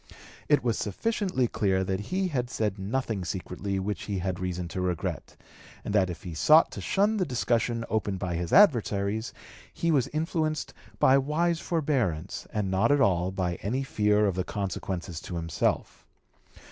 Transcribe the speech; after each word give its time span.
It 0.49 0.63
was 0.63 0.79
sufficiently 0.79 1.47
clear 1.47 1.83
that 1.83 1.99
he 1.99 2.29
had 2.29 2.49
said 2.49 2.79
nothing 2.79 3.23
secretly 3.23 3.77
which 3.77 4.05
he 4.05 4.17
had 4.17 4.39
reason 4.39 4.67
to 4.69 4.81
regret; 4.81 5.37
and 5.85 5.93
that 5.93 6.09
if 6.09 6.23
he 6.23 6.33
sought 6.33 6.71
to 6.71 6.81
shun 6.81 7.17
the 7.17 7.23
discussion 7.23 7.85
opened 7.87 8.17
by 8.17 8.33
his 8.33 8.51
adversaries, 8.51 9.31
he 9.71 9.91
was 9.91 10.07
influenced 10.07 10.73
by 10.97 11.19
wise 11.19 11.59
forbearance, 11.59 12.47
and 12.51 12.71
not 12.71 12.91
at 12.91 12.99
all 12.99 13.29
by 13.29 13.59
any 13.61 13.83
fear 13.83 14.25
of 14.25 14.33
the 14.33 14.43
consequences 14.43 15.21
to 15.21 15.35
himself. 15.35 16.03